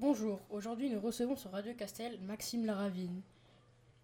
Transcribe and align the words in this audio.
Bonjour, 0.00 0.40
aujourd'hui 0.48 0.88
nous 0.88 0.98
recevons 0.98 1.36
sur 1.36 1.50
Radio 1.50 1.74
Castel 1.74 2.18
Maxime 2.26 2.64
Laravine, 2.64 3.20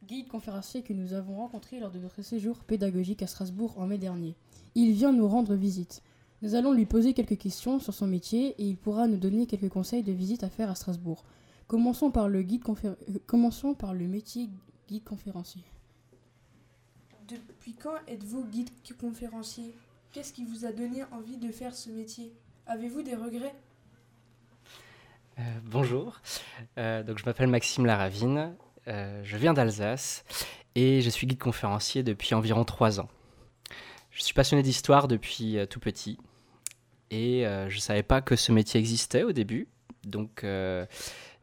guide 0.04 0.28
conférencier 0.28 0.82
que 0.82 0.92
nous 0.92 1.14
avons 1.14 1.36
rencontré 1.36 1.80
lors 1.80 1.90
de 1.90 1.98
notre 1.98 2.20
séjour 2.20 2.58
pédagogique 2.64 3.22
à 3.22 3.26
Strasbourg 3.26 3.78
en 3.78 3.86
mai 3.86 3.96
dernier. 3.96 4.34
Il 4.74 4.92
vient 4.92 5.10
nous 5.12 5.26
rendre 5.26 5.54
visite. 5.54 6.02
Nous 6.42 6.54
allons 6.54 6.72
lui 6.72 6.84
poser 6.84 7.14
quelques 7.14 7.38
questions 7.38 7.78
sur 7.78 7.94
son 7.94 8.06
métier 8.06 8.48
et 8.58 8.64
il 8.68 8.76
pourra 8.76 9.06
nous 9.06 9.16
donner 9.16 9.46
quelques 9.46 9.70
conseils 9.70 10.02
de 10.02 10.12
visite 10.12 10.44
à 10.44 10.50
faire 10.50 10.68
à 10.70 10.74
Strasbourg. 10.74 11.24
Commençons 11.66 12.10
par 12.10 12.28
le, 12.28 12.42
guide 12.42 12.62
confé- 12.62 12.88
euh, 12.88 13.18
Commençons 13.26 13.72
par 13.74 13.94
le 13.94 14.06
métier 14.06 14.50
guide 14.88 15.04
conférencier. 15.04 15.62
Depuis 17.26 17.72
quand 17.72 17.94
êtes-vous 18.06 18.44
guide 18.44 18.68
conférencier? 19.00 19.74
Qu'est-ce 20.12 20.34
qui 20.34 20.44
vous 20.44 20.66
a 20.66 20.72
donné 20.72 21.04
envie 21.04 21.38
de 21.38 21.50
faire 21.50 21.74
ce 21.74 21.88
métier? 21.88 22.32
Avez-vous 22.66 23.00
des 23.00 23.14
regrets? 23.14 23.54
Euh, 25.38 25.42
bonjour, 25.64 26.20
Euh, 26.78 27.02
donc 27.02 27.18
je 27.18 27.24
m'appelle 27.26 27.48
Maxime 27.48 27.84
Laravine, 27.84 28.54
euh, 28.88 29.20
je 29.22 29.36
viens 29.36 29.52
d'Alsace 29.52 30.24
et 30.74 31.02
je 31.02 31.10
suis 31.10 31.26
guide 31.26 31.38
conférencier 31.38 32.02
depuis 32.02 32.34
environ 32.34 32.64
trois 32.64 33.00
ans. 33.00 33.08
Je 34.10 34.22
suis 34.22 34.32
passionné 34.32 34.62
d'histoire 34.62 35.08
depuis 35.08 35.58
tout 35.68 35.80
petit 35.80 36.18
et 37.10 37.44
je 37.44 37.74
ne 37.74 37.80
savais 37.80 38.02
pas 38.02 38.22
que 38.22 38.34
ce 38.34 38.50
métier 38.50 38.80
existait 38.80 39.24
au 39.24 39.32
début, 39.32 39.68
donc 40.04 40.44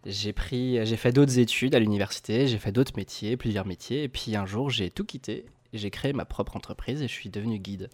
j'ai 0.06 0.34
pris, 0.34 0.84
j'ai 0.84 0.98
fait 0.98 1.12
d'autres 1.12 1.38
études 1.38 1.76
à 1.76 1.80
l'université, 1.80 2.48
j'ai 2.48 2.58
fait 2.58 2.72
d'autres 2.72 2.94
métiers, 2.98 3.38
plusieurs 3.38 3.68
métiers, 3.68 4.04
et 4.04 4.10
puis 4.10 4.36
un 4.36 4.48
jour 4.48 4.72
j'ai 4.72 4.90
tout 4.90 5.06
quitté, 5.06 5.46
j'ai 5.72 5.92
créé 5.92 6.14
ma 6.14 6.26
propre 6.26 6.56
entreprise 6.58 7.04
et 7.04 7.08
je 7.08 7.14
suis 7.14 7.30
devenu 7.30 7.60
guide. 7.60 7.92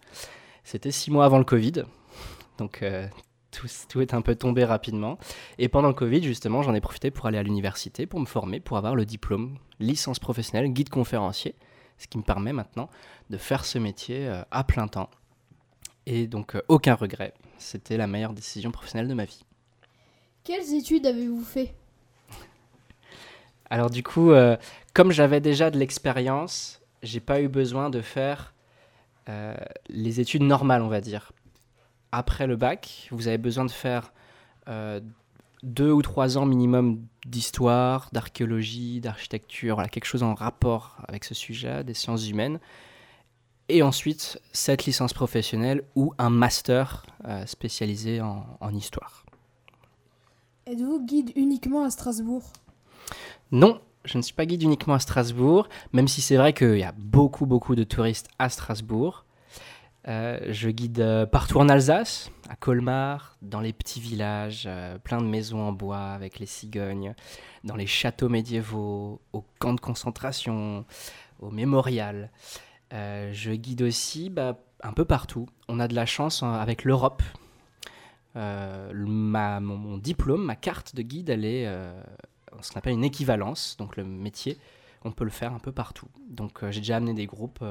C'était 0.64 0.90
six 0.92 1.10
mois 1.10 1.26
avant 1.26 1.38
le 1.38 1.44
Covid, 1.44 1.84
donc 2.56 2.82
tout, 3.50 3.68
tout 3.88 4.00
est 4.00 4.14
un 4.14 4.22
peu 4.22 4.34
tombé 4.34 4.64
rapidement. 4.64 5.18
Et 5.58 5.68
pendant 5.68 5.88
le 5.88 5.94
Covid, 5.94 6.22
justement, 6.22 6.62
j'en 6.62 6.74
ai 6.74 6.80
profité 6.80 7.10
pour 7.10 7.26
aller 7.26 7.38
à 7.38 7.42
l'université, 7.42 8.06
pour 8.06 8.20
me 8.20 8.26
former, 8.26 8.60
pour 8.60 8.76
avoir 8.76 8.94
le 8.94 9.04
diplôme 9.04 9.58
licence 9.78 10.18
professionnelle, 10.18 10.72
guide 10.72 10.88
conférencier, 10.88 11.54
ce 11.98 12.06
qui 12.06 12.18
me 12.18 12.22
permet 12.22 12.52
maintenant 12.52 12.88
de 13.30 13.36
faire 13.36 13.64
ce 13.64 13.78
métier 13.78 14.26
euh, 14.26 14.42
à 14.50 14.64
plein 14.64 14.88
temps. 14.88 15.10
Et 16.06 16.26
donc, 16.26 16.54
euh, 16.54 16.62
aucun 16.68 16.94
regret. 16.94 17.34
C'était 17.58 17.96
la 17.96 18.06
meilleure 18.06 18.32
décision 18.32 18.70
professionnelle 18.70 19.08
de 19.08 19.14
ma 19.14 19.24
vie. 19.24 19.44
Quelles 20.44 20.74
études 20.74 21.06
avez-vous 21.06 21.44
fait? 21.44 21.74
Alors 23.70 23.90
du 23.90 24.02
coup, 24.02 24.32
euh, 24.32 24.56
comme 24.94 25.12
j'avais 25.12 25.40
déjà 25.40 25.70
de 25.70 25.78
l'expérience, 25.78 26.80
j'ai 27.02 27.20
pas 27.20 27.40
eu 27.40 27.48
besoin 27.48 27.90
de 27.90 28.00
faire 28.00 28.54
euh, 29.28 29.54
les 29.88 30.20
études 30.20 30.42
normales, 30.42 30.82
on 30.82 30.88
va 30.88 31.00
dire. 31.00 31.32
Après 32.12 32.46
le 32.46 32.56
bac, 32.56 33.08
vous 33.10 33.28
avez 33.28 33.38
besoin 33.38 33.64
de 33.64 33.70
faire 33.70 34.12
euh, 34.68 35.00
deux 35.62 35.92
ou 35.92 36.02
trois 36.02 36.38
ans 36.38 36.46
minimum 36.46 37.04
d'histoire, 37.26 38.08
d'archéologie, 38.12 39.00
d'architecture, 39.00 39.76
voilà, 39.76 39.88
quelque 39.88 40.06
chose 40.06 40.22
en 40.22 40.34
rapport 40.34 40.96
avec 41.06 41.24
ce 41.24 41.34
sujet, 41.34 41.84
des 41.84 41.94
sciences 41.94 42.28
humaines. 42.28 42.58
Et 43.68 43.82
ensuite, 43.82 44.40
cette 44.52 44.84
licence 44.86 45.12
professionnelle 45.12 45.84
ou 45.94 46.12
un 46.18 46.30
master 46.30 47.06
euh, 47.26 47.46
spécialisé 47.46 48.20
en, 48.20 48.44
en 48.60 48.74
histoire. 48.74 49.24
Êtes-vous 50.66 51.04
guide 51.04 51.32
uniquement 51.36 51.84
à 51.84 51.90
Strasbourg? 51.90 52.52
Non, 53.52 53.80
je 54.04 54.18
ne 54.18 54.22
suis 54.22 54.34
pas 54.34 54.46
guide 54.46 54.62
uniquement 54.62 54.94
à 54.94 54.98
Strasbourg, 54.98 55.68
même 55.92 56.08
si 56.08 56.20
c'est 56.20 56.36
vrai 56.36 56.52
qu'il 56.52 56.78
y 56.78 56.82
a 56.82 56.94
beaucoup, 56.96 57.46
beaucoup 57.46 57.74
de 57.74 57.84
touristes 57.84 58.28
à 58.38 58.48
Strasbourg. 58.48 59.24
Euh, 60.08 60.38
je 60.48 60.70
guide 60.70 61.00
euh, 61.00 61.26
partout 61.26 61.58
en 61.58 61.68
Alsace, 61.68 62.30
à 62.48 62.56
Colmar, 62.56 63.36
dans 63.42 63.60
les 63.60 63.72
petits 63.72 64.00
villages, 64.00 64.64
euh, 64.66 64.98
plein 64.98 65.20
de 65.20 65.26
maisons 65.26 65.60
en 65.60 65.72
bois 65.72 66.08
avec 66.12 66.38
les 66.38 66.46
cigognes, 66.46 67.14
dans 67.64 67.76
les 67.76 67.86
châteaux 67.86 68.30
médiévaux, 68.30 69.20
aux 69.32 69.44
camps 69.58 69.74
de 69.74 69.80
concentration, 69.80 70.86
au 71.40 71.50
mémorial. 71.50 72.30
Je 72.92 73.52
guide 73.52 73.82
aussi 73.82 74.30
bah, 74.30 74.58
un 74.82 74.92
peu 74.92 75.04
partout. 75.04 75.46
On 75.68 75.78
a 75.80 75.86
de 75.86 75.94
la 75.94 76.06
chance 76.06 76.42
hein, 76.42 76.54
avec 76.54 76.84
l'Europe. 76.84 77.22
Mon, 78.34 79.60
mon 79.60 79.98
diplôme, 79.98 80.44
ma 80.44 80.56
carte 80.56 80.96
de 80.96 81.02
guide, 81.02 81.30
elle 81.30 81.44
est 81.44 81.66
ce 82.62 82.72
qu'on 82.72 82.78
appelle 82.78 82.94
une 82.94 83.04
équivalence, 83.04 83.76
donc 83.78 83.96
le 83.96 84.04
métier, 84.04 84.58
on 85.04 85.12
peut 85.12 85.24
le 85.24 85.30
faire 85.30 85.52
un 85.52 85.60
peu 85.60 85.72
partout. 85.72 86.08
Donc 86.28 86.68
j'ai 86.70 86.80
déjà 86.80 86.96
amené 86.96 87.14
des 87.14 87.26
groupes 87.26 87.62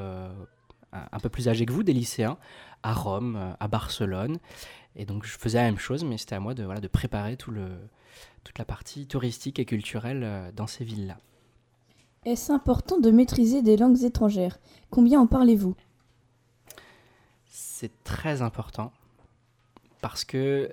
un 0.91 1.19
peu 1.19 1.29
plus 1.29 1.47
âgés 1.47 1.65
que 1.65 1.73
vous, 1.73 1.83
des 1.83 1.93
lycéens, 1.93 2.37
à 2.83 2.93
Rome, 2.93 3.35
euh, 3.35 3.53
à 3.59 3.67
Barcelone, 3.67 4.39
et 4.95 5.05
donc 5.05 5.25
je 5.25 5.37
faisais 5.37 5.57
la 5.59 5.65
même 5.65 5.77
chose, 5.77 6.03
mais 6.03 6.17
c'était 6.17 6.35
à 6.35 6.39
moi 6.39 6.53
de, 6.53 6.63
voilà, 6.63 6.79
de 6.79 6.87
préparer 6.87 7.37
tout 7.37 7.51
le, 7.51 7.67
toute 8.43 8.57
la 8.57 8.65
partie 8.65 9.07
touristique 9.07 9.59
et 9.59 9.65
culturelle 9.65 10.23
euh, 10.23 10.51
dans 10.51 10.67
ces 10.67 10.83
villes-là. 10.83 11.17
Est-ce 12.25 12.51
important 12.51 12.99
de 12.99 13.11
maîtriser 13.11 13.61
des 13.61 13.77
langues 13.77 14.03
étrangères? 14.03 14.59
Combien 14.89 15.21
en 15.21 15.27
parlez-vous? 15.27 15.75
C'est 17.45 18.03
très 18.03 18.41
important 18.41 18.91
parce 20.01 20.25
que 20.25 20.71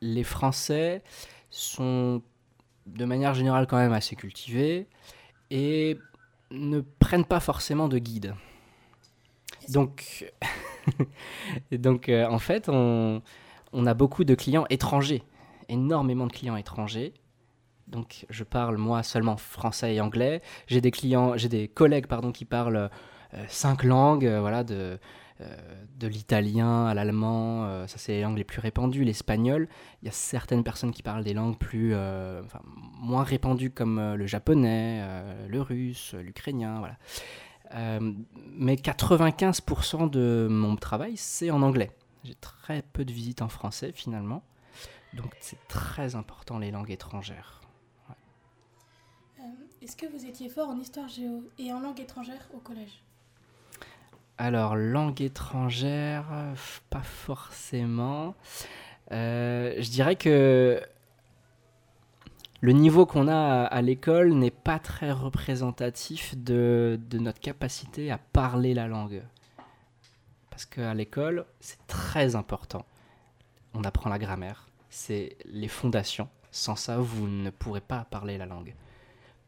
les 0.00 0.24
Français 0.24 1.02
sont 1.50 2.22
de 2.86 3.04
manière 3.04 3.34
générale 3.34 3.66
quand 3.66 3.76
même 3.76 3.92
assez 3.92 4.14
cultivés 4.16 4.88
et 5.50 5.98
ne 6.50 6.80
prennent 6.80 7.24
pas 7.24 7.40
forcément 7.40 7.88
de 7.88 7.98
guide. 7.98 8.34
Donc, 9.68 10.32
donc 11.72 12.08
euh, 12.08 12.26
en 12.26 12.38
fait, 12.38 12.68
on, 12.68 13.22
a 13.86 13.94
beaucoup 13.94 14.24
de 14.24 14.34
clients 14.34 14.66
étrangers, 14.70 15.22
énormément 15.68 16.26
de 16.26 16.32
clients 16.32 16.56
étrangers. 16.56 17.14
Donc, 17.86 18.26
je 18.28 18.44
parle 18.44 18.76
moi 18.76 19.02
seulement 19.02 19.36
français 19.36 19.94
et 19.94 20.00
anglais. 20.00 20.42
J'ai 20.66 20.80
des 20.80 20.90
clients, 20.90 21.36
j'ai 21.36 21.48
des 21.48 21.68
collègues 21.68 22.06
pardon 22.06 22.32
qui 22.32 22.44
parlent 22.44 22.90
euh, 23.34 23.44
cinq 23.48 23.84
langues, 23.84 24.26
euh, 24.26 24.40
voilà 24.40 24.64
de 24.64 24.98
l'italien 26.02 26.86
à 26.86 26.94
l'allemand, 26.94 27.86
ça 27.86 27.96
c'est 27.96 28.10
les 28.10 28.22
langues 28.22 28.38
les 28.38 28.42
plus 28.42 28.58
répandues, 28.58 29.04
l'espagnol. 29.04 29.68
Il 30.02 30.06
y 30.06 30.08
a 30.08 30.12
certaines 30.12 30.64
personnes 30.64 30.90
qui 30.90 31.04
parlent 31.04 31.22
des 31.22 31.32
langues 31.32 31.56
plus, 31.56 31.94
enfin, 31.94 32.58
moins 33.00 33.22
répandues 33.22 33.70
comme 33.70 34.14
le 34.14 34.26
japonais, 34.26 35.00
le 35.46 35.60
russe, 35.60 36.16
l'ukrainien, 36.20 36.80
voilà. 36.80 36.96
Euh, 37.74 38.12
mais 38.54 38.76
95% 38.76 40.08
de 40.08 40.48
mon 40.50 40.76
travail 40.76 41.16
c'est 41.16 41.50
en 41.50 41.62
anglais. 41.62 41.90
J'ai 42.24 42.34
très 42.34 42.82
peu 42.82 43.04
de 43.04 43.12
visites 43.12 43.42
en 43.42 43.48
français 43.48 43.92
finalement, 43.94 44.42
donc 45.14 45.34
c'est 45.40 45.58
très 45.68 46.14
important 46.14 46.58
les 46.58 46.70
langues 46.70 46.90
étrangères. 46.90 47.60
Euh, 49.40 49.42
Est-ce 49.82 49.96
que 49.96 50.06
vous 50.06 50.24
étiez 50.24 50.48
fort 50.48 50.68
en 50.68 50.78
histoire 50.78 51.08
géo 51.08 51.44
et 51.58 51.72
en 51.72 51.80
langue 51.80 52.00
étrangère 52.00 52.48
au 52.54 52.58
collège? 52.58 53.02
Alors, 54.40 54.76
langue 54.76 55.20
étrangère, 55.20 56.26
pas 56.90 57.02
forcément. 57.02 58.36
Euh, 59.10 59.74
je 59.78 59.90
dirais 59.90 60.16
que 60.16 60.80
le 62.60 62.72
niveau 62.72 63.06
qu'on 63.06 63.28
a 63.28 63.64
à, 63.64 63.82
l'école 63.82 64.32
n'est 64.32 64.50
pas 64.50 64.78
très 64.78 65.12
représentatif 65.12 66.36
de, 66.36 66.98
de 67.08 67.18
notre 67.18 67.40
capacité 67.40 68.10
à 68.10 68.18
parler 68.18 68.74
la 68.74 68.88
langue. 68.88 69.22
Parce 70.50 70.66
qu'à 70.66 70.92
l'école, 70.94 71.46
c'est 71.60 71.86
très 71.86 72.34
important. 72.34 72.84
On 73.74 73.84
apprend 73.84 74.10
la 74.10 74.18
grammaire, 74.18 74.66
c'est 74.90 75.36
les 75.44 75.68
fondations. 75.68 76.28
Sans 76.50 76.74
ça, 76.74 76.98
vous 76.98 77.28
ne 77.28 77.50
pourrez 77.50 77.80
pas 77.80 78.06
parler 78.10 78.38
la 78.38 78.46
langue. 78.46 78.74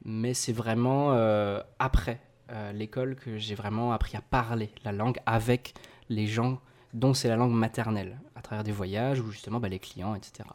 Mais 0.04 0.34
c'est 0.34 0.52
vraiment 0.52 1.12
euh, 1.12 1.60
après 1.78 2.20
euh, 2.52 2.72
l'école 2.72 3.16
que 3.16 3.38
j'ai 3.38 3.54
vraiment 3.54 3.92
appris 3.92 4.16
à 4.16 4.20
parler 4.20 4.70
la 4.84 4.92
langue 4.92 5.18
avec 5.26 5.74
les 6.08 6.26
gens 6.26 6.60
dont 6.94 7.14
c'est 7.14 7.28
la 7.28 7.36
langue 7.36 7.52
maternelle, 7.52 8.18
à 8.34 8.42
travers 8.42 8.64
des 8.64 8.72
voyages 8.72 9.20
ou 9.20 9.30
justement 9.30 9.60
bah, 9.60 9.68
les 9.68 9.78
clients, 9.78 10.14
etc. 10.14 10.48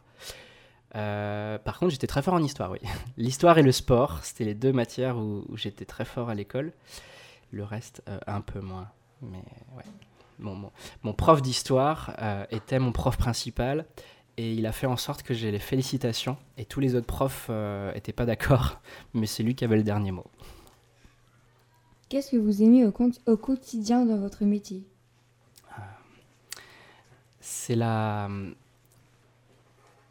Euh, 0.94 1.58
par 1.58 1.78
contre, 1.78 1.92
j'étais 1.92 2.06
très 2.06 2.22
fort 2.22 2.34
en 2.34 2.42
histoire, 2.42 2.70
oui. 2.70 2.78
L'histoire 3.16 3.58
et 3.58 3.62
le 3.62 3.72
sport, 3.72 4.20
c'était 4.22 4.44
les 4.44 4.54
deux 4.54 4.72
matières 4.72 5.16
où, 5.18 5.44
où 5.48 5.56
j'étais 5.56 5.84
très 5.84 6.04
fort 6.04 6.30
à 6.30 6.34
l'école. 6.34 6.72
Le 7.50 7.64
reste, 7.64 8.02
euh, 8.08 8.18
un 8.26 8.40
peu 8.40 8.60
moins. 8.60 8.88
Mais 9.22 9.42
ouais. 9.76 9.84
Mon, 10.38 10.54
mon, 10.54 10.70
mon 11.02 11.12
prof 11.14 11.40
d'histoire 11.40 12.14
euh, 12.20 12.44
était 12.50 12.78
mon 12.78 12.92
prof 12.92 13.16
principal 13.16 13.86
et 14.36 14.52
il 14.52 14.66
a 14.66 14.72
fait 14.72 14.86
en 14.86 14.98
sorte 14.98 15.22
que 15.22 15.32
j'ai 15.32 15.50
les 15.50 15.58
félicitations 15.58 16.36
et 16.58 16.66
tous 16.66 16.80
les 16.80 16.94
autres 16.94 17.06
profs 17.06 17.48
n'étaient 17.48 18.12
pas 18.12 18.26
d'accord, 18.26 18.82
mais 19.14 19.26
c'est 19.26 19.42
lui 19.42 19.54
qui 19.54 19.64
avait 19.64 19.78
le 19.78 19.82
dernier 19.82 20.12
mot. 20.12 20.26
Qu'est-ce 22.10 22.32
que 22.32 22.36
vous 22.36 22.62
aimez 22.62 22.84
au, 22.84 22.92
au 23.26 23.36
quotidien 23.38 24.04
dans 24.04 24.18
votre 24.18 24.44
métier? 24.44 24.84
C'est 27.40 27.76
la, 27.76 28.28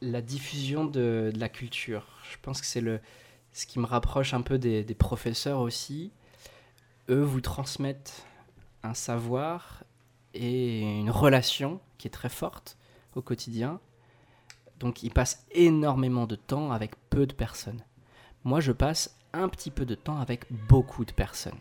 la 0.06 0.22
diffusion 0.22 0.86
de, 0.86 1.32
la 1.36 1.50
culture. 1.50 2.08
Je 2.32 2.38
pense 2.42 2.62
que 2.62 2.68
c'est 2.68 2.84
ce 3.54 3.66
qui 3.66 3.80
me 3.80 3.86
rapproche 3.86 4.34
un 4.34 4.42
peu 4.42 4.58
des, 4.58 4.84
des 4.84 4.96
professeurs 4.96 5.60
aussi. 5.60 6.12
Eux 7.10 7.24
vous 7.24 7.42
transmettent 7.42 8.26
un 8.84 8.94
savoir 8.94 9.84
et 10.34 10.82
une 10.82 11.10
relation 11.10 11.80
qui 11.98 12.08
est 12.08 12.12
très 12.12 12.30
forte 12.30 12.78
au 13.16 13.22
quotidien. 13.22 13.80
Donc 14.80 15.04
ils 15.04 15.12
passent 15.12 15.46
énormément 15.52 16.28
de 16.28 16.36
temps 16.36 16.72
avec 16.72 16.92
peu 17.10 17.26
de 17.26 17.34
personnes. 17.34 17.82
Moi, 18.44 18.60
je 18.60 18.72
passe 18.72 19.18
un 19.34 19.50
petit 19.50 19.72
peu 19.72 19.86
de 19.86 19.96
temps 19.96 20.20
avec 20.20 20.46
beaucoup 20.52 21.06
de 21.06 21.12
personnes. 21.12 21.58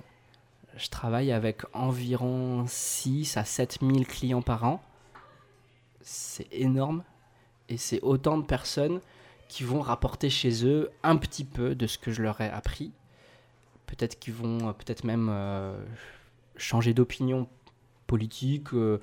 Je 0.76 0.88
travaille 0.88 1.32
avec 1.32 1.62
environ 1.73 2.64
6 2.67 3.37
à 3.37 3.44
7 3.44 3.79
000 3.81 4.00
clients 4.05 4.43
par 4.43 4.64
an. 4.64 4.82
C'est 6.02 6.49
énorme. 6.52 7.05
Et 7.69 7.76
c'est 7.76 8.00
autant 8.02 8.38
de 8.38 8.44
personnes 8.44 9.00
qui 9.49 9.64
vont 9.64 9.81
rapporter 9.81 10.31
chez 10.31 10.66
eux 10.66 10.90
un 11.02 11.16
petit 11.16 11.44
peu 11.44 11.75
de 11.75 11.87
ce 11.87 11.99
que 11.99 12.11
je 12.11 12.22
leur 12.22 12.40
ai 12.40 12.49
appris. 12.49 12.93
Peut-être 13.87 14.19
qu'ils 14.19 14.34
vont 14.34 14.69
euh, 14.69 14.72
peut-être 14.72 15.05
même 15.05 15.28
euh, 15.31 15.78
changer 16.56 16.94
d'opinion 16.94 17.49
politique 18.06 18.72
euh, 18.72 18.99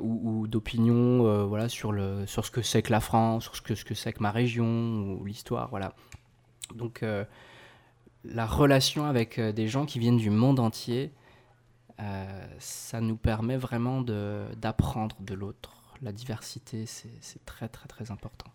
ou, 0.00 0.46
d'opinion 0.46 1.46
voilà, 1.46 1.68
sur, 1.68 1.92
le, 1.92 2.26
sur 2.26 2.44
ce 2.44 2.50
que 2.50 2.62
c'est 2.62 2.82
que 2.82 2.92
la 2.92 3.00
France, 3.00 3.44
sur 3.44 3.56
ce 3.56 3.62
que, 3.62 3.74
ce 3.74 3.84
que 3.84 3.94
c'est 3.94 4.12
que 4.12 4.22
ma 4.22 4.30
région 4.30 5.18
ou 5.18 5.24
l'histoire. 5.24 5.68
Voilà. 5.68 5.94
Donc 6.74 7.04
la 8.24 8.46
relation 8.46 9.04
avec 9.04 9.40
des 9.40 9.68
gens 9.68 9.86
qui 9.86 9.98
viennent 9.98 10.16
du 10.16 10.30
monde 10.30 10.60
entier, 10.60 11.12
ça 12.58 13.00
nous 13.00 13.16
permet 13.16 13.56
vraiment 13.56 14.00
d'apprendre 14.00 15.16
de 15.20 15.34
l'autre. 15.34 15.77
La 16.02 16.12
diversité, 16.12 16.86
c'est 16.86 17.44
très 17.44 17.68
très 17.68 17.88
très 17.88 18.10
important. 18.10 18.50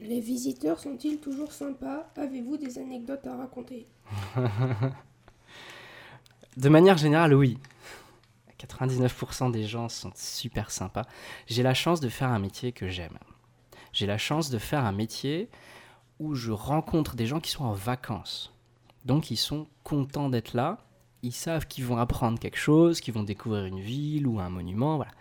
Les 0.00 0.20
visiteurs 0.20 0.78
sont-ils 0.78 1.18
toujours 1.18 1.52
sympas? 1.52 2.08
Avez-vous 2.16 2.56
des 2.56 2.78
anecdotes 2.78 3.26
à 3.26 3.36
raconter? 3.36 3.88
De 6.56 6.68
manière 6.68 6.96
générale, 6.98 7.34
oui. 7.34 7.58
99% 8.60 9.50
des 9.52 9.64
gens 9.64 9.88
sont 9.88 10.12
super 10.14 10.70
sympas. 10.70 11.06
J'ai 11.46 11.62
la 11.62 11.74
chance 11.74 12.00
de 12.00 12.08
faire 12.08 12.28
un 12.28 12.38
métier 12.38 12.72
que 12.72 12.88
j'aime. 12.88 13.18
J'ai 13.92 14.06
la 14.06 14.18
chance 14.18 14.50
de 14.50 14.58
faire 14.58 14.84
un 14.84 14.92
métier 14.92 15.48
où 16.18 16.34
je 16.34 16.50
rencontre 16.50 17.14
des 17.14 17.26
gens 17.26 17.40
qui 17.40 17.50
sont 17.50 17.64
en 17.64 17.72
vacances. 17.72 18.52
Donc 19.04 19.30
ils 19.30 19.36
sont 19.36 19.66
contents 19.84 20.28
d'être 20.28 20.54
là. 20.54 20.78
Ils 21.22 21.32
savent 21.32 21.66
qu'ils 21.66 21.84
vont 21.84 21.98
apprendre 21.98 22.38
quelque 22.38 22.58
chose, 22.58 23.00
qu'ils 23.00 23.14
vont 23.14 23.22
découvrir 23.22 23.64
une 23.64 23.80
ville 23.80 24.26
ou 24.26 24.40
un 24.40 24.50
monument. 24.50 24.96
Voilà. 24.96 25.12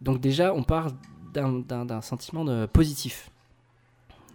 Donc 0.00 0.20
déjà, 0.20 0.54
on 0.54 0.62
part 0.62 0.88
d'un- 1.32 2.00
sentiment 2.00 2.44
de 2.44 2.66
positif. 2.66 3.30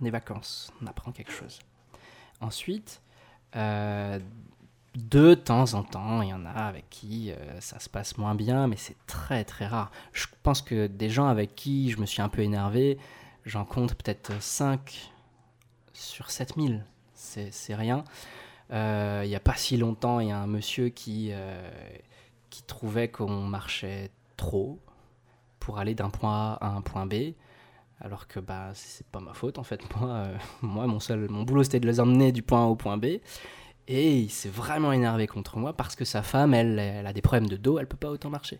Des 0.01 0.09
vacances, 0.09 0.71
on 0.81 0.87
apprend 0.87 1.11
quelque 1.11 1.31
chose. 1.31 1.59
Ensuite, 2.41 3.01
euh, 3.55 4.19
de 4.95 5.33
temps 5.33 5.73
en 5.73 5.83
temps, 5.83 6.21
il 6.21 6.29
y 6.29 6.33
en 6.33 6.45
a 6.45 6.51
avec 6.51 6.89
qui 6.89 7.31
euh, 7.31 7.59
ça 7.61 7.79
se 7.79 7.89
passe 7.89 8.17
moins 8.17 8.35
bien, 8.35 8.67
mais 8.67 8.75
c'est 8.75 8.97
très 9.07 9.43
très 9.43 9.65
rare. 9.67 9.91
Je 10.11 10.27
pense 10.43 10.61
que 10.61 10.87
des 10.87 11.09
gens 11.09 11.27
avec 11.27 11.55
qui 11.55 11.89
je 11.91 11.97
me 11.99 12.05
suis 12.05 12.21
un 12.21 12.29
peu 12.29 12.41
énervé, 12.41 12.97
j'en 13.45 13.65
compte 13.65 13.95
peut-être 13.95 14.41
5 14.41 15.11
sur 15.93 16.29
7000. 16.31 16.85
C'est 17.15 17.75
rien. 17.75 18.03
Euh, 18.71 19.21
Il 19.25 19.29
n'y 19.29 19.35
a 19.35 19.39
pas 19.39 19.55
si 19.55 19.77
longtemps, 19.77 20.19
il 20.19 20.27
y 20.27 20.31
a 20.31 20.37
un 20.37 20.47
monsieur 20.47 20.89
qui 20.89 21.31
trouvait 22.67 23.07
qu'on 23.09 23.41
marchait 23.43 24.11
trop 24.37 24.79
pour 25.63 25.79
aller 25.79 25.95
d'un 25.95 26.09
point 26.09 26.53
A 26.53 26.57
à 26.61 26.67
un 26.67 26.81
point 26.81 27.05
B. 27.05 27.33
Alors 28.01 28.27
que 28.27 28.41
bah 28.41 28.71
c'est 28.73 29.07
pas 29.07 29.21
ma 29.21 29.33
faute 29.33 29.57
en 29.57 29.63
fait. 29.63 29.81
Moi, 29.99 30.09
euh, 30.09 30.37
moi 30.61 30.87
mon 30.87 30.99
seul 30.99 31.29
mon 31.29 31.43
boulot 31.43 31.63
c'était 31.63 31.79
de 31.79 31.87
les 31.87 31.99
emmener 31.99 32.31
du 32.33 32.43
point 32.43 32.63
A 32.63 32.67
au 32.67 32.75
point 32.75 32.97
B. 32.97 33.05
Et 33.87 34.19
il 34.19 34.29
s'est 34.29 34.49
vraiment 34.49 34.91
énervé 34.93 35.27
contre 35.27 35.57
moi 35.57 35.73
parce 35.73 35.95
que 35.95 36.05
sa 36.05 36.21
femme, 36.21 36.53
elle, 36.53 36.79
elle 36.79 37.05
a 37.05 37.11
des 37.11 37.21
problèmes 37.21 37.47
de 37.47 37.57
dos, 37.57 37.79
elle 37.79 37.87
peut 37.87 37.97
pas 37.97 38.09
autant 38.09 38.29
marcher. 38.29 38.59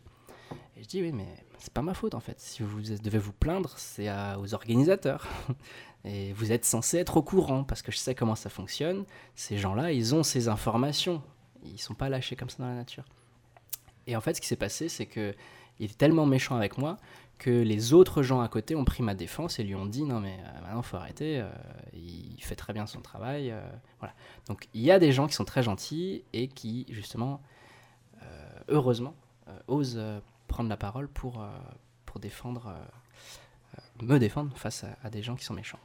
Et 0.76 0.84
je 0.84 0.88
dis 0.88 1.02
oui, 1.02 1.14
mais 1.14 1.28
c'est 1.60 1.72
pas 1.72 1.82
ma 1.82 1.94
faute 1.94 2.14
en 2.14 2.20
fait. 2.20 2.40
Si 2.40 2.64
vous 2.64 2.82
devez 2.82 3.20
vous 3.20 3.34
plaindre, 3.34 3.74
c'est 3.78 4.10
aux 4.38 4.54
organisateurs. 4.54 5.28
Et 6.06 6.34
vous 6.34 6.52
êtes 6.52 6.66
censé 6.66 6.98
être 6.98 7.16
au 7.16 7.24
courant 7.24 7.64
parce 7.64 7.82
que 7.82 7.90
je 7.90 7.98
sais 7.98 8.16
comment 8.16 8.36
ça 8.36 8.50
fonctionne. 8.50 9.06
Ces 9.36 9.58
gens-là, 9.58 9.94
ils 9.94 10.14
ont 10.14 10.24
ces 10.24 10.50
informations. 10.50 11.22
Ils 11.64 11.80
sont 11.80 11.94
pas 11.94 12.10
lâchés 12.10 12.36
comme 12.36 12.50
ça 12.50 12.58
dans 12.60 12.68
la 12.68 12.76
nature. 12.76 13.06
Et 14.06 14.18
en 14.18 14.22
fait, 14.22 14.34
ce 14.34 14.42
qui 14.42 14.48
s'est 14.48 14.58
passé, 14.58 14.90
c'est 14.90 15.06
que 15.06 15.34
il 15.84 15.86
était 15.86 15.96
tellement 15.96 16.26
méchant 16.26 16.56
avec 16.56 16.78
moi 16.78 16.98
que 17.40 17.50
les 17.50 17.94
autres 17.94 18.24
gens 18.24 18.42
à 18.42 18.48
côté 18.48 18.76
ont 18.76 18.86
pris 18.86 19.04
ma 19.04 19.16
défense 19.16 19.60
et 19.60 19.64
lui 19.64 19.76
ont 19.76 19.86
dit 19.86 20.04
non 20.04 20.20
mais 20.20 20.38
euh, 20.40 20.62
maintenant 20.62 20.82
faut 20.82 20.98
arrêter. 20.98 21.42
euh, 21.42 21.50
il 21.94 22.42
fait 22.42 22.56
très 22.56 22.74
bien 22.74 22.86
son 22.88 23.02
travail. 23.02 23.52
euh, 23.52 23.62
voilà. 24.00 24.14
Donc 24.48 24.68
il 24.74 24.82
y 24.82 24.92
a 24.92 25.00
des 25.00 25.12
gens 25.12 25.28
qui 25.28 25.34
sont 25.34 25.46
très 25.46 25.64
gentils 25.64 26.24
et 26.34 26.48
qui, 26.48 26.86
justement, 26.90 27.42
euh, 28.22 28.26
heureusement, 28.70 29.16
osent 29.68 30.00
prendre 30.48 30.70
la 30.70 30.78
parole 30.78 31.08
pour, 31.08 31.46
pour 32.06 32.20
défendre, 32.20 32.74
me 34.02 34.18
défendre 34.18 34.56
face 34.56 34.84
à, 34.86 34.96
à 35.04 35.10
des 35.10 35.22
gens 35.22 35.36
qui 35.36 35.44
sont 35.44 35.54
méchants. 35.54 35.80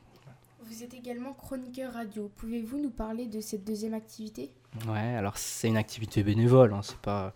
Vous 0.62 0.82
êtes 0.82 0.94
également 0.94 1.32
chroniqueur 1.32 1.94
radio. 1.94 2.30
Pouvez-vous 2.36 2.78
nous 2.78 2.90
parler 2.90 3.26
de 3.26 3.40
cette 3.40 3.64
deuxième 3.64 3.94
activité? 3.94 4.52
Ouais, 4.86 5.14
alors 5.16 5.38
c'est 5.38 5.68
une 5.68 5.78
activité 5.78 6.22
bénévole, 6.22 6.72
hein, 6.74 6.82
c'est 6.82 6.98
pas, 6.98 7.32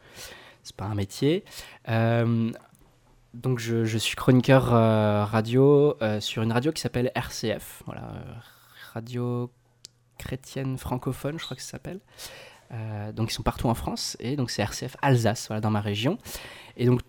c'est 0.62 0.76
pas 0.76 0.84
un 0.84 0.94
métier. 0.94 1.44
Euh, 1.88 2.50
donc 3.34 3.58
je, 3.58 3.96
suis 3.98 4.16
chroniqueur 4.16 4.74
euh, 4.74 5.24
radio 5.24 5.96
euh, 6.02 6.20
sur 6.20 6.42
une 6.42 6.52
radio 6.52 6.72
qui 6.72 6.80
s'appelle 6.80 7.10
RCF, 7.14 7.82
voilà, 7.86 8.12
Radio 8.92 9.50
Chrétienne 10.18 10.76
Francophone, 10.76 11.38
je 11.38 11.44
crois 11.44 11.56
que 11.56 11.62
ça 11.62 11.70
s'appelle. 11.72 12.00
Donc 13.14 13.30
ils 13.30 13.34
sont 13.34 13.42
partout 13.42 13.66
en 13.66 13.74
France 13.74 14.16
et 14.18 14.34
donc 14.34 14.50
c'est 14.50 14.62
RCF 14.62 14.96
Alsace, 15.02 15.48
voilà, 15.48 15.60
dans 15.60 15.70
ma 15.70 15.82
région. 15.82 16.16
Et 16.78 16.86
donc 16.86 17.00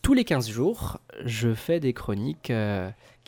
tous 0.00 0.14
les 0.14 0.24
15 0.24 0.48
jours, 0.48 1.00
je 1.24 1.54
fais 1.54 1.80
des 1.80 1.92
chroniques 1.92 2.52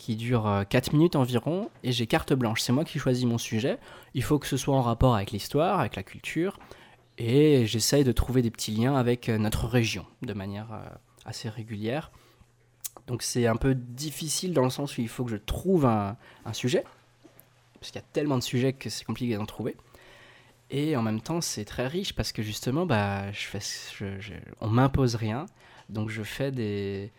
qui 0.01 0.15
durent 0.15 0.47
euh, 0.47 0.63
4 0.63 0.93
minutes 0.93 1.15
environ 1.15 1.69
et 1.83 1.91
j'ai 1.91 2.07
carte 2.07 2.33
blanche. 2.33 2.61
C'est 2.61 2.73
moi 2.73 2.83
qui 2.83 2.97
choisis 2.97 3.23
mon 3.25 3.37
sujet. 3.37 3.77
Il 4.15 4.23
faut 4.23 4.39
que 4.39 4.47
ce 4.47 4.57
soit 4.57 4.75
en 4.75 4.81
rapport 4.81 5.15
avec 5.15 5.29
l'histoire, 5.29 5.79
avec 5.79 5.95
la 5.95 6.01
culture 6.01 6.57
et 7.17 7.65
j'essaye 7.65 8.03
de 8.03 8.11
trouver 8.11 8.41
des 8.41 8.51
petits 8.51 8.71
liens 8.71 8.95
avec 8.95 9.29
euh, 9.29 9.37
notre 9.37 9.67
région 9.67 10.05
de 10.21 10.33
manière 10.33 10.73
euh, 10.73 10.79
assez 11.25 11.49
régulière. 11.49 12.11
Donc 13.07 13.21
c'est 13.23 13.47
un 13.47 13.55
peu 13.55 13.75
difficile 13.75 14.53
dans 14.53 14.63
le 14.63 14.69
sens 14.69 14.97
où 14.97 15.01
il 15.01 15.09
faut 15.09 15.25
que 15.25 15.31
je 15.31 15.37
trouve 15.37 15.85
un, 15.85 16.15
sujet, 16.53 16.83
parce 17.79 17.91
qu'il 17.91 18.01
y 18.01 18.03
a 18.03 18.07
tellement 18.13 18.37
de 18.37 18.43
sujets 18.43 18.73
que 18.73 18.89
c'est 18.89 19.05
compliqué 19.05 19.35
d'en 19.35 19.45
trouver. 19.45 19.75
Et 20.69 20.95
en 20.95 21.01
même 21.01 21.19
temps, 21.19 21.41
c'est 21.41 21.65
très 21.65 21.87
riche 21.87 22.13
parce 22.13 22.31
que 22.31 22.41
justement, 22.41 22.85
bah, 22.85 23.31
je 23.33 23.45
fais, 23.45 23.59
on 24.61 24.67
m'impose 24.67 25.15
rien. 25.15 25.45
Donc 25.89 26.09
je 26.09 26.23
fais 26.23 26.51
des, 26.51 27.11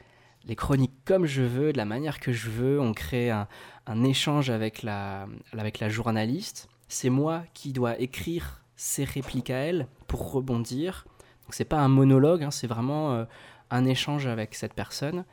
les 0.46 0.56
chroniques 0.56 1.04
comme 1.04 1.26
je 1.26 1.42
veux, 1.42 1.72
de 1.72 1.76
la 1.76 1.84
manière 1.84 2.20
que 2.20 2.32
je 2.32 2.48
veux. 2.48 2.80
On 2.80 2.94
crée 2.94 3.30
un, 3.30 3.46
un 3.86 4.04
échange 4.04 4.48
avec 4.48 4.82
la, 4.82 5.26
avec 5.52 5.80
la 5.80 5.88
journaliste. 5.90 6.68
C'est 6.88 7.10
moi 7.10 7.44
qui 7.52 7.72
dois 7.72 7.98
écrire 8.00 8.61
ses 8.76 9.04
répliques 9.04 9.50
à 9.50 9.56
elle 9.56 9.86
pour 10.06 10.32
rebondir. 10.32 11.06
Donc 11.44 11.54
c'est 11.54 11.64
pas 11.64 11.80
un 11.80 11.88
monologue, 11.88 12.42
hein, 12.42 12.50
c'est 12.50 12.66
vraiment 12.66 13.12
euh, 13.12 13.24
un 13.70 13.84
échange 13.84 14.26
avec 14.26 14.54
cette 14.54 14.74
personne. 14.74 15.24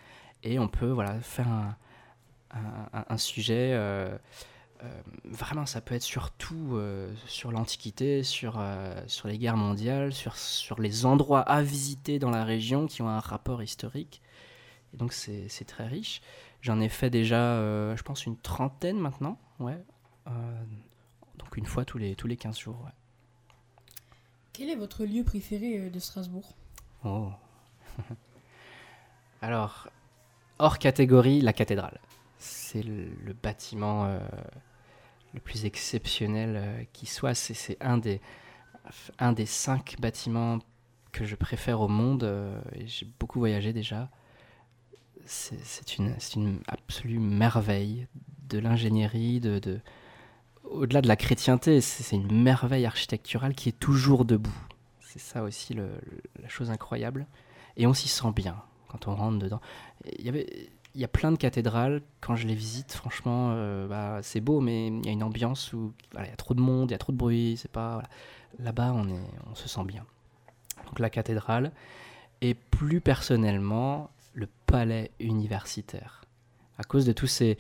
Et 0.44 0.60
on 0.60 0.68
peut 0.68 0.90
voilà, 0.90 1.20
faire 1.20 1.48
un, 2.52 3.18
sujet. 3.18 3.74
euh, 3.74 4.18
euh, 4.84 5.02
vraiment, 5.26 5.66
ça 5.66 5.82
peut 5.82 5.96
être 5.96 6.04
sur 6.04 6.32
tout, 6.32 6.72
euh, 6.74 7.14
sur 7.26 7.52
l'Antiquité, 7.52 8.24
sur, 8.24 8.64
sur 9.08 9.28
les 9.28 9.38
guerres 9.38 9.58
mondiales, 9.58 10.14
sur, 10.14 10.36
sur 10.38 10.80
les 10.80 11.06
endroits 11.06 11.42
à 11.42 11.62
visiter 11.62 12.20
dans 12.20 12.30
la 12.30 12.46
région 12.46 12.88
qui 12.88 13.02
ont 13.02 13.10
un 13.10 13.20
rapport 13.20 13.62
historique. 13.62 14.22
Et 14.94 14.98
donc 14.98 15.14
c'est 15.14 15.66
très 15.68 15.88
riche. 15.88 16.22
J'en 16.62 16.80
ai 16.80 16.90
fait 16.90 17.10
déjà, 17.10 17.58
je 17.96 18.02
pense, 18.04 18.26
une 18.26 18.38
trentaine 18.38 18.98
maintenant. 18.98 19.38
Ouais. 19.60 19.78
Donc 21.38 21.58
une 21.58 21.66
fois 21.66 21.86
tous 21.86 21.98
les, 21.98 22.16
tous 22.16 22.28
les 22.28 22.38
15 22.38 22.58
jours. 22.58 22.88
Quel 24.60 24.70
est 24.72 24.76
votre 24.76 25.06
lieu 25.06 25.24
préféré 25.24 25.78
euh, 25.80 25.90
de 25.90 26.00
Strasbourg 26.00 26.54
Oh. 27.06 27.30
Alors, 29.42 29.88
hors 30.58 30.80
catégorie, 30.80 31.40
la 31.40 31.54
cathédrale. 31.54 31.98
C'est 32.40 32.84
le, 32.84 33.08
bâtiment 33.42 34.04
euh, 34.08 34.20
le 35.34 35.40
plus 35.40 35.64
exceptionnel 35.64 36.56
euh, 36.58 36.84
qui 36.92 37.06
soit. 37.06 37.36
C'est- 37.36 37.78
un 37.80 37.98
des, 37.98 38.20
un 39.18 39.32
des 39.32 39.46
cinq 39.46 39.96
bâtiments 40.02 40.60
que 41.14 41.24
je 41.24 41.38
préfère 41.38 41.80
au 41.80 41.88
monde. 41.88 42.30
J'ai 42.86 43.08
beaucoup 43.18 43.40
voyagé 43.40 43.72
déjà. 43.72 44.10
C'est 45.24 45.98
une, 45.98 46.18
une 46.36 46.60
absolue 46.68 47.20
merveille 47.20 48.08
de 48.50 48.60
l'ingénierie, 48.60 49.40
de, 49.40 49.60
de- 49.60 49.80
au-delà 50.70 51.02
de 51.02 51.08
la 51.08 51.16
chrétienté, 51.16 51.82
c'est 51.82 52.16
une 52.16 52.42
merveille 52.42 52.86
architecturale 52.86 53.54
qui 53.54 53.70
est 53.70 53.80
toujours 53.80 54.26
debout. 54.26 54.56
C'est 55.00 55.20
ça 55.20 55.44
aussi 55.44 55.74
la 55.74 56.50
chose 56.50 56.70
incroyable. 56.70 57.28
Et 57.78 57.88
on 57.88 57.94
s'y 57.94 58.08
sent 58.08 58.32
bien 58.36 58.62
quand 58.88 59.08
on 59.08 59.16
rentre 59.16 59.40
dedans. 59.40 59.62
Il 60.18 60.26
y, 60.26 60.30
avait, 60.30 60.48
il 60.96 61.02
y 61.02 61.04
a 61.04 61.08
plein 61.08 61.32
de 61.32 61.38
cathédrales, 61.38 62.02
quand 62.22 62.36
je 62.36 62.48
les 62.48 62.56
visite, 62.56 62.92
franchement, 62.92 63.52
euh, 63.54 63.88
bah, 63.88 64.20
c'est 64.22 64.42
beau, 64.42 64.60
mais 64.60 64.88
il 64.88 65.06
y 65.06 65.10
a 65.10 65.12
une 65.12 65.24
ambiance 65.24 65.74
où 65.74 65.94
il 66.14 66.26
y 66.26 66.30
a 66.30 66.36
trop 66.36 66.54
de 66.54 66.62
monde, 66.62 66.90
il 66.90 66.94
y 66.94 66.96
a 66.96 67.00
trop 67.00 67.12
de 67.12 67.18
bruit. 67.18 67.58
C'est 67.58 67.72
pas. 67.72 68.04
Là-bas, 68.58 68.92
on, 68.94 69.08
on 69.50 69.56
se 69.56 69.70
sent 69.70 69.84
bien. 69.86 70.06
Donc 70.86 71.00
la 71.00 71.10
cathédrale. 71.10 71.72
Et 72.42 72.54
plus 72.54 73.02
personnellement, 73.02 74.10
le 74.34 74.48
palais 74.66 75.12
universitaire. 75.20 76.22
À 76.78 76.84
cause 76.84 77.06
de 77.06 77.12
tous 77.12 77.28
ces, 77.28 77.58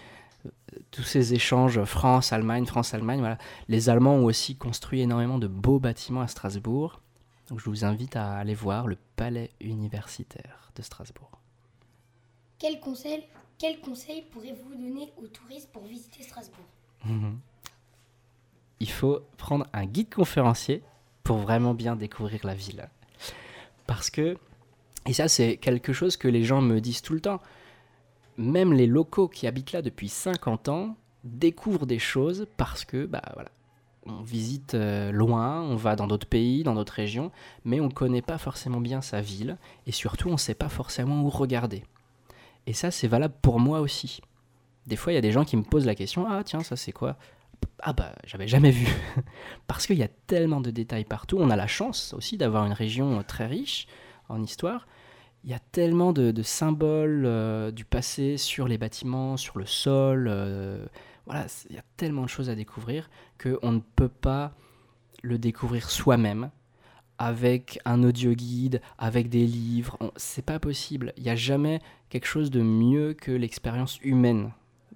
tous 0.91 1.03
ces 1.03 1.34
échanges 1.34 1.84
France-Allemagne, 1.84 2.65
France-Allemagne, 2.65 3.19
voilà. 3.19 3.38
Les 3.67 3.89
Allemands 3.89 4.15
ont 4.15 4.25
aussi 4.25 4.55
construit 4.55 5.01
énormément 5.01 5.38
de 5.38 5.48
beaux 5.48 5.79
bâtiments 5.79 6.22
à 6.22 6.27
Strasbourg. 6.27 7.01
Donc 7.50 7.60
je 7.60 7.69
vous 7.69 7.86
invite 7.86 8.15
à 8.15 8.34
aller 8.34 8.53
voir 8.53 8.88
le 8.88 8.98
palais 9.15 9.51
universitaire 9.60 10.72
de 10.75 10.81
Strasbourg. 10.81 11.31
Quel 12.60 12.79
conseil, 12.79 13.24
quel 13.58 13.79
conseil 13.79 14.24
pourrez-vous 14.31 14.75
donner 14.75 15.12
aux 15.17 15.27
touristes 15.27 15.72
pour 15.72 15.84
visiter 15.84 16.24
Strasbourg? 16.24 16.65
Mhm. 17.05 17.39
Il 18.79 18.89
faut 18.89 19.22
prendre 19.38 19.65
un 19.74 19.86
guide 19.86 20.13
conférencier 20.13 20.84
pour 21.24 21.38
vraiment 21.38 21.74
bien 21.74 21.96
découvrir 21.96 22.46
la 22.46 22.53
ville. 22.53 22.88
Parce 23.88 24.10
que, 24.10 24.38
et 25.05 25.13
ça 25.13 25.27
c'est 25.27 25.58
quelque 25.58 25.93
chose 25.93 26.17
que 26.17 26.27
les 26.27 26.43
gens 26.43 26.62
me 26.62 26.79
disent 26.79 27.01
tout 27.01 27.13
le 27.13 27.22
temps, 27.22 27.41
même 28.39 28.74
les 28.74 28.88
locaux 28.88 29.27
qui 29.27 29.48
habitent 29.48 29.74
là 29.74 29.81
depuis 29.81 30.10
50 30.10 30.69
ans 30.69 30.96
découvrent 31.24 31.86
des 31.86 32.00
choses 32.00 32.48
parce 32.58 32.86
que, 32.86 33.05
bah 33.05 33.22
voilà, 33.34 33.50
on 34.05 34.22
visite 34.22 34.74
euh, 34.74 35.12
loin, 35.12 35.62
on 35.62 35.75
va 35.75 35.96
dans 35.96 36.08
d'autres 36.08 36.27
pays, 36.27 36.63
dans 36.63 36.74
d'autres 36.74 36.93
régions, 36.93 37.31
mais 37.65 37.81
on 37.81 37.88
ne 37.88 37.93
connaît 37.93 38.22
pas 38.22 38.38
forcément 38.38 38.79
bien 38.79 39.01
sa 39.01 39.19
ville, 39.19 39.58
et 39.86 39.91
surtout 39.91 40.29
on 40.29 40.34
ne 40.34 40.38
sait 40.38 40.53
pas 40.53 40.69
forcément 40.69 41.22
où 41.22 41.29
regarder. 41.29 41.84
Et 42.65 42.74
ça 42.74 42.91
c'est 42.91 43.08
valable 43.08 43.36
pour 43.41 43.60
moi 43.60 43.81
aussi. 43.81 44.22
Des 44.88 44.96
fois, 44.96 45.12
il 45.12 45.15
y 45.15 45.19
a 45.19 45.22
des 45.22 45.31
gens 45.31 45.46
qui 45.46 45.58
me 45.58 45.63
posent 45.63 45.86
la 45.86 45.93
question 45.93 46.25
Ah, 46.27 46.41
tiens, 46.43 46.63
ça 46.63 46.75
c'est 46.75 46.93
quoi? 46.93 47.17
Ah, 47.81 47.93
bah, 47.93 48.15
j'avais 48.25 48.48
jamais 48.48 48.72
vu. 48.72 48.88
Parce 49.67 49.86
qu'il 49.86 49.98
y 49.98 50.03
a 50.03 50.08
tellement 50.08 50.62
de 50.62 50.72
détails 50.72 51.03
partout. 51.03 51.38
On 51.39 51.50
a 51.50 51.55
la 51.55 51.67
chance 51.67 52.13
aussi 52.17 52.38
d'avoir 52.38 52.65
une 52.65 52.74
région 52.74 53.22
très 53.24 53.46
riche 53.46 53.86
en 54.29 54.41
histoire. 54.41 54.88
Il 55.43 55.50
y 55.50 55.53
a 55.53 55.60
tellement 55.60 56.12
de, 56.12 56.43
symboles 56.43 57.24
euh, 57.25 57.72
du 57.72 57.86
passé 57.86 58.38
sur 58.38 58.67
les 58.67 58.77
bâtiments, 58.77 59.38
sur 59.38 59.58
le 59.58 59.65
sol. 59.65 60.27
euh, 60.27 60.86
voilà, 61.25 61.46
il 61.69 61.75
y 61.75 61.79
a 61.79 61.84
tellement 61.96 62.24
de 62.24 62.29
choses 62.29 62.50
à 62.50 62.55
découvrir 62.55 63.10
qu'on 63.41 63.72
ne 63.72 63.79
peut 63.96 64.10
pas 64.10 64.53
le 65.22 65.38
découvrir 65.38 65.89
soi-même 65.89 66.50
avec 67.19 67.79
un 67.86 68.03
audio 68.03 68.34
guide, 68.34 68.81
avec 68.98 69.29
des 69.29 69.46
livres. 69.46 69.98
C'est 70.15 70.46
pas 70.46 70.60
possible. 70.60 71.13
Il 71.17 71.24
n'y 71.24 71.29
a 71.29 71.36
jamais 71.36 71.81
quelque 72.10 72.25
chose 72.25 72.50
de 72.50 72.62
mieux 72.62 73.13
que 73.13 73.31
l'expérience 73.31 74.00
humaine 74.01 74.51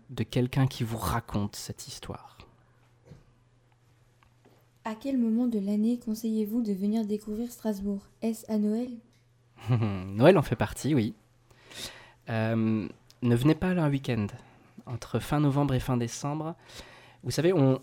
de 0.10 0.24
quelqu'un 0.24 0.68
qui 0.68 0.84
vous 0.84 0.98
raconte 0.98 1.56
cette 1.56 1.88
histoire. 1.88 2.38
À 4.86 4.96
quel 4.96 5.18
moment 5.18 5.48
de 5.48 5.60
l'année 5.60 5.98
conseillez-vous 5.98 6.62
de 6.62 6.74
venir 6.74 7.06
découvrir 7.06 7.52
Strasbourg? 7.52 8.02
Est-ce 8.22 8.50
à 8.52 8.58
Noël? 8.58 8.90
Noël 9.70 10.38
en 10.38 10.42
fait 10.42 10.56
partie, 10.56 10.94
oui. 10.94 11.14
Euh, 12.30 12.88
ne 13.22 13.36
venez 13.36 13.56
pas 13.56 13.74
là 13.74 13.84
un 13.84 13.90
week-end, 13.90 14.28
entre 14.86 15.20
fin 15.20 15.40
novembre 15.40 15.74
et 15.74 15.80
fin 15.80 15.98
décembre. 15.98 16.56
Vous 17.24 17.32
savez, 17.32 17.54
on 17.54 17.82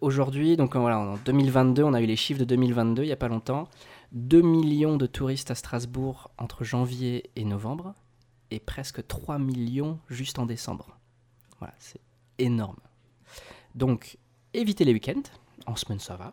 aujourd'hui, 0.00 0.56
donc 0.56 0.76
voilà, 0.76 0.98
en 0.98 1.16
2022, 1.16 1.82
on 1.82 1.94
a 1.94 2.00
eu 2.00 2.06
les 2.06 2.16
chiffres 2.16 2.40
de 2.40 2.44
2022, 2.44 3.02
il 3.02 3.06
n'y 3.06 3.12
a 3.12 3.16
pas 3.16 3.28
longtemps. 3.28 3.68
2 4.12 4.42
millions 4.42 4.96
de 4.96 5.06
touristes 5.06 5.50
à 5.50 5.54
Strasbourg 5.54 6.30
entre 6.38 6.62
janvier 6.62 7.30
et 7.36 7.44
novembre, 7.44 7.94
et 8.50 8.60
presque 8.60 9.06
3 9.06 9.38
millions 9.38 9.98
juste 10.08 10.38
en 10.38 10.46
décembre. 10.46 10.98
Voilà, 11.58 11.74
c'est 11.78 12.00
énorme. 12.38 12.78
Donc, 13.74 14.18
évitez 14.52 14.84
les 14.84 14.92
week-ends. 14.92 15.22
En 15.66 15.76
semaine, 15.76 15.98
ça 15.98 16.16
va. 16.16 16.32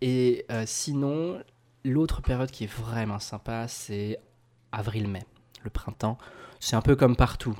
Et 0.00 0.44
euh, 0.50 0.64
sinon, 0.66 1.40
L'autre 1.86 2.20
période 2.20 2.50
qui 2.50 2.64
est 2.64 2.72
vraiment 2.72 3.20
sympa, 3.20 3.68
c'est 3.68 4.18
avril-mai, 4.72 5.22
le 5.62 5.70
printemps. 5.70 6.18
C'est 6.58 6.74
un 6.74 6.82
peu 6.82 6.96
comme 6.96 7.14
partout. 7.14 7.56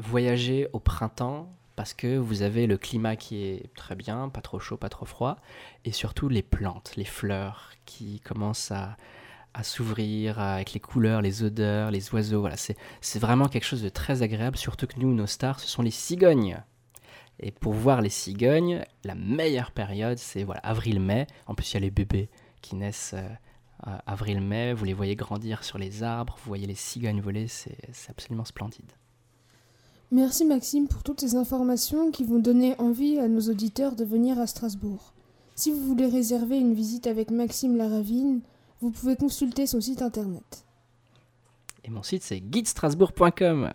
Voyager 0.00 0.66
au 0.72 0.80
printemps 0.80 1.54
parce 1.76 1.94
que 1.94 2.16
vous 2.16 2.42
avez 2.42 2.66
le 2.66 2.76
climat 2.76 3.14
qui 3.14 3.44
est 3.44 3.72
très 3.76 3.94
bien, 3.94 4.28
pas 4.28 4.40
trop 4.40 4.58
chaud, 4.58 4.76
pas 4.76 4.88
trop 4.88 5.06
froid, 5.06 5.36
et 5.84 5.92
surtout 5.92 6.28
les 6.28 6.42
plantes, 6.42 6.94
les 6.96 7.04
fleurs 7.04 7.70
qui 7.84 8.18
commencent 8.18 8.72
à, 8.72 8.96
s'ouvrir 9.62 10.40
avec 10.40 10.72
les 10.72 10.80
couleurs, 10.80 11.22
les 11.22 11.44
odeurs, 11.44 11.92
les 11.92 12.12
oiseaux. 12.12 12.40
Voilà, 12.40 12.56
c'est 12.56 12.76
c'est 13.00 13.20
vraiment 13.20 13.46
quelque 13.46 13.66
chose 13.66 13.84
de 13.84 13.88
très 13.88 14.22
agréable, 14.22 14.56
surtout 14.56 14.88
que 14.88 14.98
nous, 14.98 15.14
nos 15.14 15.28
stars, 15.28 15.60
ce 15.60 15.68
sont 15.68 15.82
les 15.82 15.92
cigognes. 15.92 16.60
Et 17.38 17.52
pour 17.52 17.72
voir 17.72 18.02
les 18.02 18.10
cigognes, 18.10 18.84
la 19.04 19.14
meilleure 19.14 19.70
période, 19.70 20.18
c'est 20.18 20.42
voilà, 20.42 20.60
avril-mai. 20.62 21.28
En 21.46 21.54
plus, 21.54 21.70
il 21.70 21.74
y 21.74 21.76
a 21.76 21.80
les 21.80 21.92
bébés 21.92 22.28
qui 22.64 22.76
naissent 22.76 23.14
euh, 23.14 23.96
avril-mai, 24.06 24.72
vous 24.72 24.86
les 24.86 24.94
voyez 24.94 25.14
grandir 25.14 25.62
sur 25.62 25.76
les 25.76 26.02
arbres, 26.02 26.36
vous 26.38 26.48
voyez 26.48 26.66
les 26.66 26.74
cigognes 26.74 27.20
voler, 27.20 27.46
c'est 27.46 27.76
c'est 27.92 28.10
absolument 28.10 28.46
splendide. 28.46 28.90
Merci 30.10 30.44
Maxime 30.44 30.88
pour 30.88 31.02
toutes 31.02 31.20
ces 31.20 31.36
informations 31.36 32.10
qui 32.10 32.24
vont 32.24 32.38
donner 32.38 32.74
envie 32.78 33.18
à 33.18 33.28
nos 33.28 33.40
auditeurs 33.50 33.96
de 33.96 34.04
venir 34.04 34.38
à 34.38 34.46
Strasbourg. 34.46 35.12
Si 35.54 35.70
vous 35.70 35.80
voulez 35.80 36.06
réserver 36.06 36.58
une 36.58 36.74
visite 36.74 37.06
avec 37.06 37.30
Maxime 37.30 37.76
Laravine, 37.76 38.40
vous 38.80 38.90
pouvez 38.90 39.16
consulter 39.16 39.66
son 39.66 39.80
site 39.80 40.02
internet. 40.02 40.64
Et 41.84 41.90
mon 41.90 42.02
site 42.02 42.22
c'est 42.22 42.40
guidestrasbourg.com. 42.40 43.72